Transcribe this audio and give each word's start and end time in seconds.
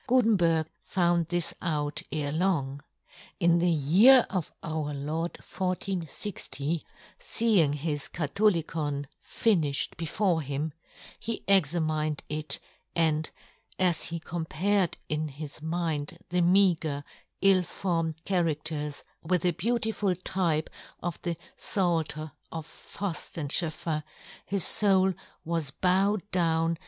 Gutenberg 0.07 0.67
found 0.81 1.27
this 1.27 1.53
out 1.61 2.01
ere 2.11 2.31
long. 2.31 2.81
In 3.39 3.59
the 3.59 3.69
year 3.69 4.25
of 4.31 4.51
our 4.63 4.95
Lord 4.95 5.37
1460, 5.37 6.83
fee 7.19 7.61
ing 7.61 7.73
his 7.73 8.07
Katholicon, 8.07 9.05
finifhed, 9.23 9.95
before 9.97 10.41
him, 10.41 10.73
he 11.19 11.43
examined 11.47 12.23
it, 12.29 12.57
and 12.95 13.29
as 13.77 14.05
he 14.05 14.19
com 14.19 14.45
pared 14.45 14.97
in 15.07 15.27
his 15.27 15.61
mind 15.61 16.17
the 16.29 16.41
meagre, 16.41 17.03
ill 17.43 17.61
formed 17.61 18.25
charadters 18.25 19.03
with 19.21 19.43
the 19.43 19.53
beauti 19.53 19.93
ful 19.93 20.15
type 20.15 20.71
of 21.03 21.21
the 21.21 21.37
Ffalter 21.59 22.31
of 22.51 22.65
Fuft 22.65 23.37
and 23.37 23.51
Schoeffer, 23.51 24.03
his 24.47 24.65
foul 24.67 25.13
was 25.45 25.69
bowed 25.69 26.23
down 26.31 26.49
yohn 26.49 26.67
Gutenberg. 26.73 26.79